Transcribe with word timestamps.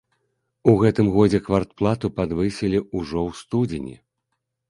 У 0.71 0.73
гэтым 0.83 1.09
годзе 1.17 1.39
квартплату 1.49 2.11
падвысілі 2.17 2.79
ўжо 2.97 3.19
ў 3.27 3.31
студзені. 3.43 3.95